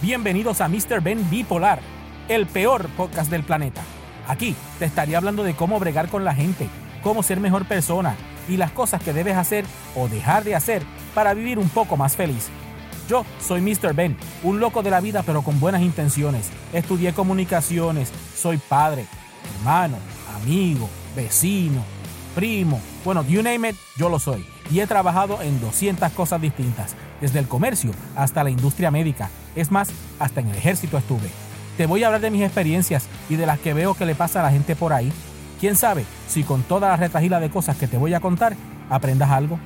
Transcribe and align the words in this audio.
Bienvenidos 0.00 0.60
a 0.60 0.68
Mr. 0.68 1.00
Ben 1.02 1.28
Bipolar, 1.28 1.80
el 2.28 2.46
peor 2.46 2.88
podcast 2.90 3.32
del 3.32 3.42
planeta. 3.42 3.82
Aquí 4.28 4.54
te 4.78 4.84
estaría 4.84 5.18
hablando 5.18 5.42
de 5.42 5.54
cómo 5.54 5.80
bregar 5.80 6.08
con 6.08 6.24
la 6.24 6.36
gente, 6.36 6.68
cómo 7.02 7.24
ser 7.24 7.40
mejor 7.40 7.64
persona 7.64 8.14
y 8.48 8.58
las 8.58 8.70
cosas 8.70 9.02
que 9.02 9.12
debes 9.12 9.36
hacer 9.36 9.64
o 9.96 10.06
dejar 10.06 10.44
de 10.44 10.54
hacer 10.54 10.84
para 11.16 11.34
vivir 11.34 11.58
un 11.58 11.68
poco 11.68 11.96
más 11.96 12.14
feliz. 12.14 12.46
Yo 13.08 13.24
soy 13.40 13.60
Mr. 13.60 13.92
Ben, 13.92 14.16
un 14.44 14.60
loco 14.60 14.84
de 14.84 14.92
la 14.92 15.00
vida 15.00 15.24
pero 15.26 15.42
con 15.42 15.58
buenas 15.58 15.82
intenciones. 15.82 16.50
Estudié 16.72 17.12
comunicaciones, 17.12 18.12
soy 18.36 18.58
padre, 18.58 19.04
hermano, 19.58 19.96
amigo, 20.40 20.88
vecino, 21.16 21.82
primo, 22.36 22.80
bueno, 23.04 23.24
you 23.24 23.42
name 23.42 23.70
it, 23.70 23.76
yo 23.96 24.08
lo 24.08 24.20
soy. 24.20 24.46
Y 24.70 24.78
he 24.78 24.86
trabajado 24.86 25.42
en 25.42 25.60
200 25.60 26.12
cosas 26.12 26.40
distintas, 26.40 26.94
desde 27.20 27.40
el 27.40 27.48
comercio 27.48 27.90
hasta 28.14 28.44
la 28.44 28.50
industria 28.50 28.92
médica. 28.92 29.28
Es 29.54 29.70
más, 29.70 29.90
hasta 30.18 30.40
en 30.40 30.48
el 30.48 30.56
ejército 30.56 30.98
estuve. 30.98 31.28
Te 31.76 31.86
voy 31.86 32.02
a 32.02 32.06
hablar 32.06 32.20
de 32.20 32.30
mis 32.30 32.42
experiencias 32.42 33.06
y 33.28 33.36
de 33.36 33.46
las 33.46 33.58
que 33.58 33.74
veo 33.74 33.94
que 33.94 34.06
le 34.06 34.14
pasa 34.14 34.40
a 34.40 34.42
la 34.42 34.50
gente 34.50 34.74
por 34.74 34.92
ahí. 34.92 35.12
Quién 35.60 35.76
sabe 35.76 36.04
si 36.28 36.44
con 36.44 36.62
toda 36.62 36.88
la 36.88 36.96
retajila 36.96 37.40
de 37.40 37.50
cosas 37.50 37.76
que 37.76 37.86
te 37.86 37.98
voy 37.98 38.14
a 38.14 38.20
contar 38.20 38.56
aprendas 38.90 39.30
algo. 39.30 39.58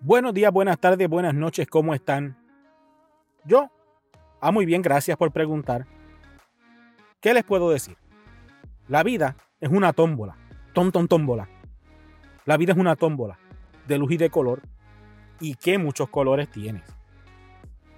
Buenos 0.00 0.34
días, 0.34 0.52
buenas 0.52 0.78
tardes, 0.78 1.08
buenas 1.08 1.34
noches, 1.34 1.66
¿cómo 1.66 1.94
están? 1.94 2.36
Yo, 3.44 3.70
ah, 4.42 4.52
muy 4.52 4.66
bien, 4.66 4.82
gracias 4.82 5.16
por 5.16 5.32
preguntar. 5.32 5.86
¿Qué 7.20 7.32
les 7.32 7.44
puedo 7.44 7.70
decir? 7.70 7.96
La 8.88 9.02
vida 9.02 9.36
es 9.58 9.70
una 9.70 9.94
tómbola, 9.94 10.36
tom, 10.74 10.92
tom, 10.92 11.08
tómbola. 11.08 11.48
La 12.44 12.58
vida 12.58 12.72
es 12.72 12.78
una 12.78 12.94
tómbola 12.94 13.38
de 13.88 13.96
luz 13.96 14.12
y 14.12 14.16
de 14.18 14.28
color 14.28 14.60
y 15.40 15.54
qué 15.54 15.78
muchos 15.78 16.10
colores 16.10 16.50
tienes. 16.50 16.84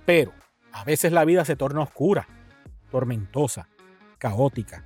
Pero 0.06 0.32
a 0.72 0.84
veces 0.84 1.10
la 1.10 1.24
vida 1.24 1.44
se 1.44 1.56
torna 1.56 1.80
oscura, 1.80 2.28
tormentosa, 2.92 3.68
caótica 4.18 4.84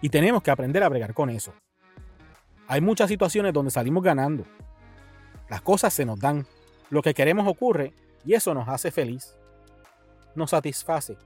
y 0.00 0.08
tenemos 0.08 0.42
que 0.42 0.50
aprender 0.50 0.82
a 0.82 0.88
bregar 0.88 1.14
con 1.14 1.30
eso. 1.30 1.54
Hay 2.66 2.80
muchas 2.80 3.08
situaciones 3.08 3.52
donde 3.52 3.70
salimos 3.70 4.02
ganando 4.02 4.44
las 5.52 5.60
cosas 5.60 5.92
se 5.92 6.06
nos 6.06 6.18
dan, 6.18 6.46
lo 6.88 7.02
que 7.02 7.12
queremos 7.12 7.46
ocurre 7.46 7.92
y 8.24 8.32
eso 8.32 8.54
nos 8.54 8.70
hace 8.70 8.90
feliz, 8.90 9.36
nos 10.34 10.48
satisface 10.48 11.18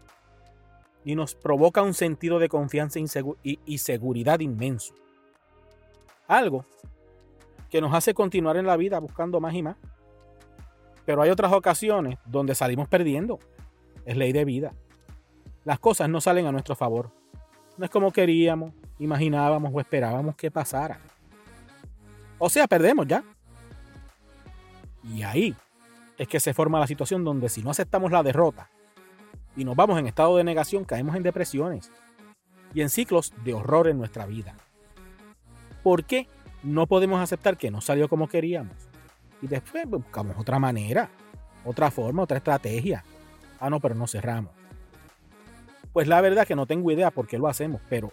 y 1.04 1.14
nos 1.14 1.36
provoca 1.36 1.80
un 1.80 1.94
sentido 1.94 2.40
de 2.40 2.48
confianza 2.48 2.98
y 3.44 3.78
seguridad 3.78 4.40
inmenso. 4.40 4.94
Algo 6.26 6.64
que 7.70 7.80
nos 7.80 7.94
hace 7.94 8.14
continuar 8.14 8.56
en 8.56 8.66
la 8.66 8.76
vida 8.76 8.98
buscando 8.98 9.38
más 9.38 9.54
y 9.54 9.62
más. 9.62 9.76
Pero 11.04 11.22
hay 11.22 11.30
otras 11.30 11.52
ocasiones 11.52 12.18
donde 12.24 12.56
salimos 12.56 12.88
perdiendo. 12.88 13.38
Es 14.04 14.16
ley 14.16 14.32
de 14.32 14.44
vida. 14.44 14.72
Las 15.64 15.78
cosas 15.78 16.08
no 16.08 16.20
salen 16.20 16.46
a 16.46 16.50
nuestro 16.50 16.74
favor. 16.74 17.12
No 17.76 17.84
es 17.84 17.92
como 17.92 18.10
queríamos, 18.10 18.72
imaginábamos 18.98 19.70
o 19.72 19.78
esperábamos 19.78 20.34
que 20.34 20.50
pasara. 20.50 20.98
O 22.40 22.50
sea, 22.50 22.66
perdemos 22.66 23.06
ya. 23.06 23.22
Y 25.12 25.22
ahí 25.22 25.54
es 26.18 26.28
que 26.28 26.40
se 26.40 26.54
forma 26.54 26.80
la 26.80 26.86
situación 26.86 27.24
donde 27.24 27.48
si 27.48 27.62
no 27.62 27.70
aceptamos 27.70 28.10
la 28.10 28.22
derrota 28.22 28.68
y 29.56 29.64
nos 29.64 29.76
vamos 29.76 29.98
en 29.98 30.06
estado 30.06 30.36
de 30.36 30.44
negación, 30.44 30.84
caemos 30.84 31.16
en 31.16 31.22
depresiones 31.22 31.90
y 32.74 32.82
en 32.82 32.90
ciclos 32.90 33.32
de 33.44 33.54
horror 33.54 33.88
en 33.88 33.98
nuestra 33.98 34.26
vida. 34.26 34.54
¿Por 35.82 36.04
qué 36.04 36.28
no 36.62 36.86
podemos 36.86 37.20
aceptar 37.20 37.56
que 37.56 37.70
no 37.70 37.80
salió 37.80 38.08
como 38.08 38.28
queríamos? 38.28 38.74
Y 39.40 39.46
después 39.46 39.86
buscamos 39.86 40.36
otra 40.38 40.58
manera, 40.58 41.10
otra 41.64 41.90
forma, 41.90 42.22
otra 42.22 42.38
estrategia. 42.38 43.04
Ah, 43.60 43.70
no, 43.70 43.80
pero 43.80 43.94
no 43.94 44.06
cerramos. 44.06 44.52
Pues 45.92 46.08
la 46.08 46.20
verdad 46.20 46.42
es 46.42 46.48
que 46.48 46.56
no 46.56 46.66
tengo 46.66 46.90
idea 46.90 47.10
por 47.10 47.26
qué 47.26 47.38
lo 47.38 47.48
hacemos, 47.48 47.80
pero 47.88 48.12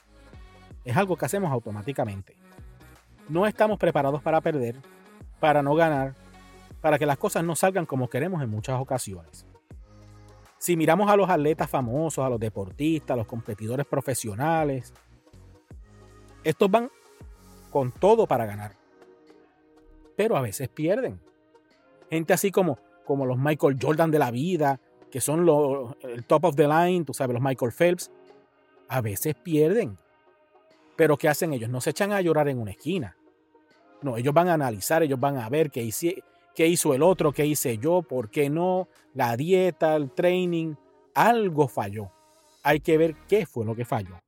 es 0.85 0.95
algo 0.95 1.17
que 1.17 1.25
hacemos 1.25 1.51
automáticamente. 1.51 2.35
No 3.27 3.45
estamos 3.47 3.79
preparados 3.79 4.21
para 4.21 4.39
perder, 4.41 4.75
para 5.39 5.61
no 5.61 5.75
ganar, 5.75 6.13
para 6.83 6.99
que 6.99 7.05
las 7.05 7.17
cosas 7.17 7.45
no 7.45 7.55
salgan 7.55 7.85
como 7.85 8.09
queremos 8.09 8.43
en 8.43 8.49
muchas 8.49 8.77
ocasiones. 8.77 9.45
Si 10.57 10.75
miramos 10.75 11.09
a 11.09 11.15
los 11.15 11.29
atletas 11.29 11.69
famosos, 11.69 12.25
a 12.25 12.27
los 12.27 12.41
deportistas, 12.41 13.11
a 13.11 13.15
los 13.15 13.25
competidores 13.25 13.85
profesionales, 13.85 14.93
estos 16.43 16.69
van 16.69 16.91
con 17.71 17.93
todo 17.93 18.27
para 18.27 18.45
ganar. 18.45 18.75
Pero 20.17 20.35
a 20.35 20.41
veces 20.41 20.67
pierden. 20.67 21.21
Gente 22.09 22.33
así 22.33 22.51
como, 22.51 22.77
como 23.05 23.25
los 23.25 23.37
Michael 23.37 23.77
Jordan 23.81 24.11
de 24.11 24.19
la 24.19 24.29
vida, 24.29 24.81
que 25.09 25.21
son 25.21 25.47
el 26.01 26.25
top 26.25 26.43
of 26.43 26.57
the 26.57 26.67
line, 26.67 27.05
tú 27.05 27.13
sabes, 27.13 27.33
los 27.33 27.41
Michael 27.41 27.71
Phelps, 27.71 28.11
a 28.89 28.99
veces 28.99 29.35
pierden. 29.35 29.97
Pero 30.97 31.17
¿qué 31.17 31.29
hacen 31.29 31.53
ellos? 31.53 31.69
No 31.69 31.79
se 31.79 31.91
echan 31.91 32.11
a 32.11 32.19
llorar 32.19 32.49
en 32.49 32.59
una 32.59 32.71
esquina. 32.71 33.15
No, 34.01 34.17
ellos 34.17 34.33
van 34.33 34.49
a 34.49 34.55
analizar, 34.55 35.01
ellos 35.01 35.17
van 35.17 35.37
a 35.37 35.47
ver 35.47 35.71
qué, 35.71 35.89
qué 36.55 36.67
hizo 36.67 36.93
el 36.93 37.03
otro, 37.03 37.31
qué 37.31 37.45
hice 37.45 37.77
yo, 37.77 38.01
por 38.01 38.29
qué 38.29 38.49
no, 38.49 38.87
la 39.13 39.35
dieta, 39.37 39.95
el 39.95 40.11
training, 40.11 40.75
algo 41.13 41.67
falló. 41.67 42.11
Hay 42.63 42.79
que 42.79 42.97
ver 42.97 43.15
qué 43.27 43.45
fue 43.45 43.65
lo 43.65 43.75
que 43.75 43.85
falló. 43.85 44.19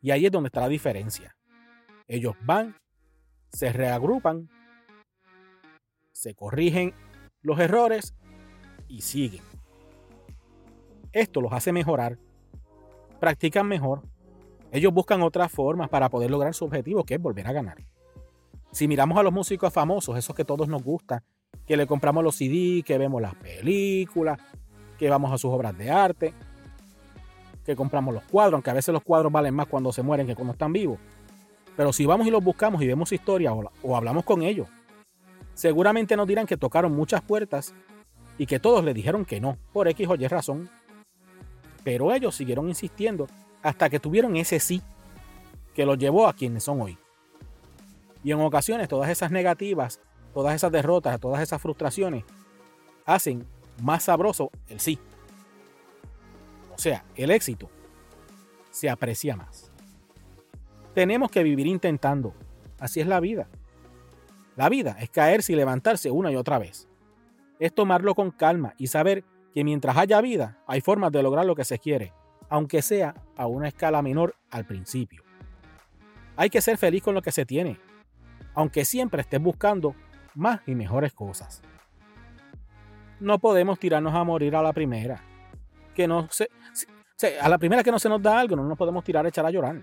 Y 0.00 0.10
ahí 0.10 0.26
es 0.26 0.32
donde 0.32 0.48
está 0.48 0.60
la 0.60 0.68
diferencia. 0.68 1.36
Ellos 2.06 2.34
van, 2.42 2.76
se 3.52 3.72
reagrupan, 3.72 4.48
se 6.12 6.34
corrigen 6.34 6.94
los 7.42 7.58
errores 7.58 8.14
y 8.88 9.02
siguen. 9.02 9.42
Esto 11.12 11.40
los 11.40 11.52
hace 11.52 11.72
mejorar, 11.72 12.18
practican 13.20 13.66
mejor. 13.66 14.02
Ellos 14.72 14.92
buscan 14.92 15.22
otras 15.22 15.50
formas 15.50 15.88
para 15.88 16.10
poder 16.10 16.30
lograr 16.30 16.54
su 16.54 16.64
objetivo, 16.64 17.04
que 17.04 17.14
es 17.14 17.20
volver 17.20 17.46
a 17.46 17.52
ganar. 17.52 17.78
Si 18.76 18.86
miramos 18.86 19.16
a 19.16 19.22
los 19.22 19.32
músicos 19.32 19.72
famosos, 19.72 20.18
esos 20.18 20.36
que 20.36 20.44
todos 20.44 20.68
nos 20.68 20.82
gustan, 20.82 21.22
que 21.66 21.78
le 21.78 21.86
compramos 21.86 22.22
los 22.22 22.36
CD, 22.36 22.82
que 22.82 22.98
vemos 22.98 23.22
las 23.22 23.34
películas, 23.34 24.38
que 24.98 25.08
vamos 25.08 25.32
a 25.32 25.38
sus 25.38 25.50
obras 25.50 25.78
de 25.78 25.90
arte, 25.90 26.34
que 27.64 27.74
compramos 27.74 28.12
los 28.12 28.24
cuadros, 28.24 28.52
aunque 28.52 28.68
a 28.68 28.74
veces 28.74 28.92
los 28.92 29.02
cuadros 29.02 29.32
valen 29.32 29.54
más 29.54 29.66
cuando 29.66 29.94
se 29.94 30.02
mueren 30.02 30.26
que 30.26 30.34
cuando 30.34 30.52
están 30.52 30.74
vivos. 30.74 30.98
Pero 31.74 31.90
si 31.90 32.04
vamos 32.04 32.26
y 32.26 32.30
los 32.30 32.44
buscamos 32.44 32.82
y 32.82 32.86
vemos 32.86 33.10
historia 33.12 33.54
o, 33.54 33.72
o 33.82 33.96
hablamos 33.96 34.24
con 34.24 34.42
ellos, 34.42 34.68
seguramente 35.54 36.14
nos 36.14 36.26
dirán 36.26 36.44
que 36.44 36.58
tocaron 36.58 36.94
muchas 36.94 37.22
puertas 37.22 37.72
y 38.36 38.44
que 38.44 38.60
todos 38.60 38.84
le 38.84 38.92
dijeron 38.92 39.24
que 39.24 39.40
no, 39.40 39.56
por 39.72 39.88
X 39.88 40.06
o 40.06 40.16
Y 40.16 40.28
razón. 40.28 40.68
Pero 41.82 42.12
ellos 42.12 42.34
siguieron 42.34 42.68
insistiendo 42.68 43.26
hasta 43.62 43.88
que 43.88 44.00
tuvieron 44.00 44.36
ese 44.36 44.60
sí 44.60 44.82
que 45.72 45.86
los 45.86 45.96
llevó 45.96 46.28
a 46.28 46.34
quienes 46.34 46.64
son 46.64 46.82
hoy. 46.82 46.98
Y 48.26 48.32
en 48.32 48.40
ocasiones 48.40 48.88
todas 48.88 49.08
esas 49.08 49.30
negativas, 49.30 50.00
todas 50.34 50.52
esas 50.56 50.72
derrotas, 50.72 51.20
todas 51.20 51.40
esas 51.40 51.62
frustraciones 51.62 52.24
hacen 53.04 53.46
más 53.80 54.02
sabroso 54.02 54.50
el 54.68 54.80
sí. 54.80 54.98
O 56.74 56.76
sea, 56.76 57.04
el 57.14 57.30
éxito 57.30 57.70
se 58.72 58.90
aprecia 58.90 59.36
más. 59.36 59.70
Tenemos 60.92 61.30
que 61.30 61.44
vivir 61.44 61.68
intentando. 61.68 62.34
Así 62.80 62.98
es 62.98 63.06
la 63.06 63.20
vida. 63.20 63.46
La 64.56 64.68
vida 64.68 64.96
es 64.98 65.08
caerse 65.08 65.52
y 65.52 65.54
levantarse 65.54 66.10
una 66.10 66.32
y 66.32 66.34
otra 66.34 66.58
vez. 66.58 66.88
Es 67.60 67.72
tomarlo 67.72 68.16
con 68.16 68.32
calma 68.32 68.74
y 68.76 68.88
saber 68.88 69.22
que 69.54 69.62
mientras 69.62 69.96
haya 69.96 70.20
vida 70.20 70.58
hay 70.66 70.80
formas 70.80 71.12
de 71.12 71.22
lograr 71.22 71.46
lo 71.46 71.54
que 71.54 71.64
se 71.64 71.78
quiere, 71.78 72.12
aunque 72.48 72.82
sea 72.82 73.14
a 73.36 73.46
una 73.46 73.68
escala 73.68 74.02
menor 74.02 74.34
al 74.50 74.66
principio. 74.66 75.22
Hay 76.34 76.50
que 76.50 76.60
ser 76.60 76.76
feliz 76.76 77.04
con 77.04 77.14
lo 77.14 77.22
que 77.22 77.30
se 77.30 77.46
tiene, 77.46 77.78
aunque 78.56 78.84
siempre 78.84 79.20
estés 79.20 79.40
buscando 79.40 79.94
más 80.34 80.60
y 80.66 80.74
mejores 80.74 81.12
cosas. 81.12 81.62
No 83.20 83.38
podemos 83.38 83.78
tirarnos 83.78 84.14
a 84.14 84.24
morir 84.24 84.56
a 84.56 84.62
la 84.62 84.72
primera. 84.72 85.22
Que 85.94 86.08
no 86.08 86.28
se, 86.30 86.48
a 87.40 87.48
la 87.48 87.58
primera 87.58 87.84
que 87.84 87.92
no 87.92 87.98
se 87.98 88.08
nos 88.08 88.20
da 88.20 88.40
algo, 88.40 88.56
no 88.56 88.64
nos 88.64 88.76
podemos 88.76 89.04
tirar 89.04 89.24
a 89.24 89.28
echar 89.28 89.46
a 89.46 89.50
llorar. 89.50 89.82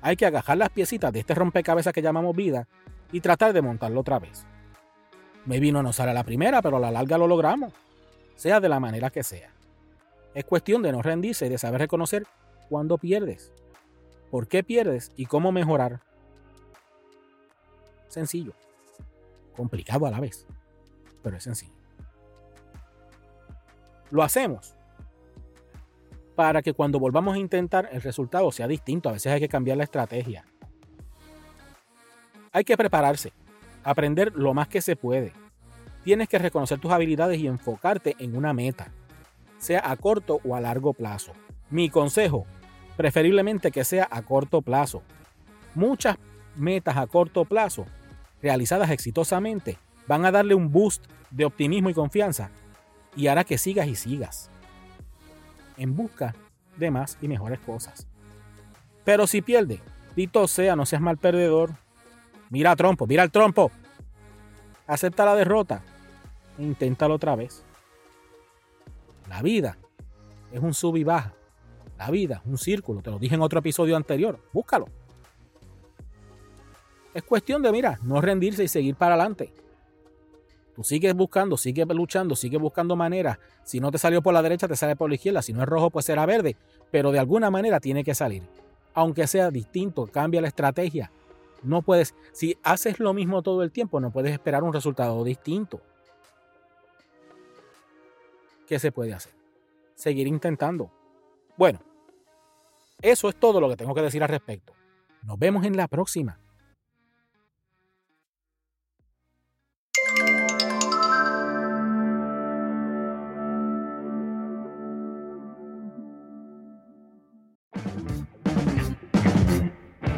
Hay 0.00 0.16
que 0.16 0.26
agajar 0.26 0.58
las 0.58 0.68
piecitas 0.70 1.12
de 1.12 1.20
este 1.20 1.34
rompecabezas 1.34 1.92
que 1.92 2.02
llamamos 2.02 2.36
vida 2.36 2.68
y 3.12 3.20
tratar 3.20 3.52
de 3.52 3.62
montarlo 3.62 4.00
otra 4.00 4.18
vez. 4.18 4.46
Me 5.46 5.60
vino 5.60 5.82
no 5.82 5.92
sale 5.92 6.10
a 6.10 6.14
la 6.14 6.24
primera, 6.24 6.60
pero 6.60 6.76
a 6.76 6.80
la 6.80 6.90
larga 6.90 7.18
lo 7.18 7.26
logramos, 7.26 7.72
sea 8.34 8.60
de 8.60 8.68
la 8.68 8.80
manera 8.80 9.10
que 9.10 9.22
sea. 9.22 9.50
Es 10.34 10.44
cuestión 10.44 10.82
de 10.82 10.92
no 10.92 11.02
rendirse 11.02 11.46
y 11.46 11.48
de 11.48 11.58
saber 11.58 11.80
reconocer 11.80 12.26
cuándo 12.68 12.98
pierdes, 12.98 13.52
por 14.30 14.48
qué 14.48 14.64
pierdes 14.64 15.12
y 15.16 15.26
cómo 15.26 15.52
mejorar 15.52 16.00
Sencillo. 18.12 18.52
Complicado 19.56 20.04
a 20.06 20.10
la 20.10 20.20
vez. 20.20 20.46
pero 21.22 21.38
es 21.38 21.44
sencillo. 21.44 21.72
Lo 24.10 24.22
hacemos 24.22 24.74
para 26.34 26.60
que 26.60 26.74
cuando 26.74 26.98
volvamos 26.98 27.34
a 27.34 27.38
intentar 27.38 27.88
el 27.90 28.02
resultado 28.02 28.52
sea 28.52 28.68
distinto. 28.68 29.08
A 29.08 29.12
veces 29.12 29.32
hay 29.32 29.40
que 29.40 29.48
cambiar 29.48 29.78
la 29.78 29.84
estrategia. 29.84 30.44
Hay 32.52 32.64
que 32.64 32.76
prepararse, 32.76 33.32
aprender 33.82 34.32
lo 34.34 34.52
más 34.52 34.68
que 34.68 34.82
se 34.82 34.94
puede. 34.94 35.32
Tienes 36.04 36.28
que 36.28 36.38
reconocer 36.38 36.78
tus 36.80 36.92
habilidades 36.92 37.38
y 37.38 37.46
enfocarte 37.46 38.14
en 38.18 38.36
una 38.36 38.52
meta, 38.52 38.92
sea 39.56 39.90
a 39.90 39.96
corto 39.96 40.40
o 40.44 40.54
a 40.54 40.60
largo 40.60 40.92
plazo. 40.92 41.32
Mi 41.70 41.88
consejo, 41.88 42.44
preferiblemente 42.96 43.70
que 43.70 43.84
sea 43.84 44.06
a 44.10 44.20
corto 44.22 44.60
plazo. 44.60 45.02
Muchas 45.74 46.18
metas 46.56 46.98
a 46.98 47.06
corto 47.06 47.46
plazo, 47.46 47.86
realizadas 48.42 48.90
exitosamente, 48.90 49.78
van 50.06 50.24
a 50.24 50.32
darle 50.32 50.54
un 50.54 50.70
boost 50.70 51.04
de 51.30 51.44
optimismo 51.44 51.88
y 51.88 51.94
confianza 51.94 52.50
y 53.16 53.28
hará 53.28 53.44
que 53.44 53.58
sigas 53.58 53.86
y 53.86 53.96
sigas 53.96 54.50
en 55.76 55.96
busca 55.96 56.34
de 56.76 56.90
más 56.90 57.18
y 57.20 57.28
mejores 57.28 57.60
cosas. 57.60 58.06
Pero 59.04 59.26
si 59.26 59.42
pierde, 59.42 59.80
dito 60.16 60.46
sea, 60.48 60.76
no 60.76 60.86
seas 60.86 61.02
mal 61.02 61.18
perdedor. 61.18 61.72
Mira 62.50 62.72
a 62.72 62.76
trompo, 62.76 63.06
mira 63.06 63.22
al 63.22 63.30
trompo. 63.30 63.70
Acepta 64.86 65.24
la 65.24 65.34
derrota 65.34 65.82
e 66.58 66.62
inténtalo 66.62 67.14
otra 67.14 67.34
vez. 67.34 67.64
La 69.28 69.42
vida 69.42 69.78
es 70.52 70.60
un 70.60 70.74
sub 70.74 70.96
y 70.96 71.04
baja. 71.04 71.32
La 71.98 72.10
vida 72.10 72.42
es 72.44 72.50
un 72.50 72.58
círculo. 72.58 73.00
Te 73.00 73.10
lo 73.10 73.18
dije 73.18 73.34
en 73.34 73.42
otro 73.42 73.60
episodio 73.60 73.96
anterior. 73.96 74.38
Búscalo. 74.52 74.86
Es 77.14 77.22
cuestión 77.22 77.62
de, 77.62 77.72
mira, 77.72 77.98
no 78.02 78.20
rendirse 78.20 78.64
y 78.64 78.68
seguir 78.68 78.96
para 78.96 79.14
adelante. 79.14 79.52
Tú 80.74 80.82
sigues 80.82 81.14
buscando, 81.14 81.56
sigues 81.58 81.86
luchando, 81.88 82.34
sigues 82.34 82.60
buscando 82.60 82.96
maneras. 82.96 83.38
Si 83.62 83.78
no 83.78 83.90
te 83.90 83.98
salió 83.98 84.22
por 84.22 84.32
la 84.32 84.42
derecha, 84.42 84.66
te 84.66 84.76
sale 84.76 84.96
por 84.96 85.10
la 85.10 85.16
izquierda. 85.16 85.42
Si 85.42 85.52
no 85.52 85.62
es 85.62 85.68
rojo, 85.68 85.90
pues 85.90 86.06
será 86.06 86.24
verde. 86.24 86.56
Pero 86.90 87.12
de 87.12 87.18
alguna 87.18 87.50
manera 87.50 87.78
tiene 87.80 88.04
que 88.04 88.14
salir. 88.14 88.42
Aunque 88.94 89.26
sea 89.26 89.50
distinto, 89.50 90.06
cambia 90.06 90.40
la 90.40 90.48
estrategia. 90.48 91.10
No 91.62 91.82
puedes, 91.82 92.14
si 92.32 92.56
haces 92.62 92.98
lo 92.98 93.12
mismo 93.12 93.42
todo 93.42 93.62
el 93.62 93.70
tiempo, 93.70 94.00
no 94.00 94.10
puedes 94.10 94.32
esperar 94.32 94.64
un 94.64 94.72
resultado 94.72 95.22
distinto. 95.24 95.80
¿Qué 98.66 98.78
se 98.78 98.90
puede 98.90 99.12
hacer? 99.12 99.32
Seguir 99.94 100.26
intentando. 100.26 100.90
Bueno, 101.56 101.80
eso 103.00 103.28
es 103.28 103.36
todo 103.36 103.60
lo 103.60 103.68
que 103.68 103.76
tengo 103.76 103.94
que 103.94 104.02
decir 104.02 104.22
al 104.22 104.30
respecto. 104.30 104.72
Nos 105.22 105.38
vemos 105.38 105.64
en 105.64 105.76
la 105.76 105.86
próxima. 105.86 106.38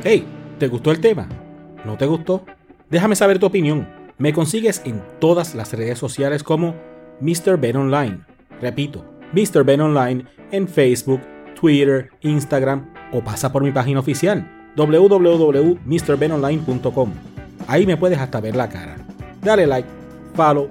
Hey, 0.06 0.26
¿te 0.58 0.68
gustó 0.68 0.90
el 0.90 1.00
tema? 1.00 1.26
¿No 1.86 1.96
te 1.96 2.04
gustó? 2.04 2.44
Déjame 2.90 3.16
saber 3.16 3.38
tu 3.38 3.46
opinión. 3.46 3.88
Me 4.18 4.34
consigues 4.34 4.82
en 4.84 5.02
todas 5.18 5.54
las 5.54 5.72
redes 5.72 5.98
sociales 5.98 6.42
como 6.42 6.74
Mr. 7.22 7.58
Ben 7.58 7.76
Online. 7.76 8.20
Repito, 8.60 9.02
Mr. 9.32 9.64
Ben 9.64 9.80
Online 9.80 10.26
en 10.50 10.68
Facebook, 10.68 11.22
Twitter, 11.58 12.10
Instagram 12.20 12.92
o 13.14 13.24
pasa 13.24 13.50
por 13.50 13.62
mi 13.62 13.72
página 13.72 14.00
oficial 14.00 14.46
www.mrbenonline.com. 14.76 17.12
Ahí 17.66 17.86
me 17.86 17.96
puedes 17.96 18.18
hasta 18.18 18.42
ver 18.42 18.56
la 18.56 18.68
cara. 18.68 18.98
Dale 19.40 19.66
like, 19.66 19.88
follow, 20.34 20.68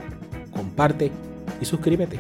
comparte 0.52 1.12
y 1.60 1.66
suscríbete. 1.66 2.20